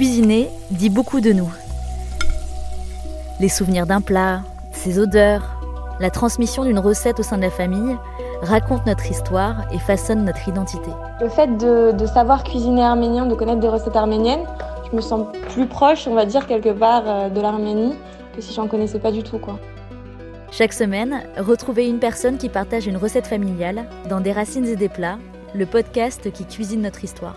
[0.00, 1.52] Cuisiner dit beaucoup de nous.
[3.38, 4.40] Les souvenirs d'un plat,
[4.72, 5.60] ses odeurs,
[6.00, 7.98] la transmission d'une recette au sein de la famille
[8.40, 10.88] racontent notre histoire et façonnent notre identité.
[11.20, 14.46] Le fait de, savoir cuisiner arménien, de connaître des recettes arméniennes,
[14.90, 17.92] je me sens plus proche, on va dire, quelque part euh, de l'Arménie
[18.34, 19.38] que si j'en connaissais pas du tout.
[19.38, 19.58] Quoi.
[20.50, 24.88] Chaque semaine, retrouvez une personne qui partage une recette familiale dans Des racines et des
[24.88, 25.18] plats,
[25.54, 27.36] le podcast qui cuisine notre histoire.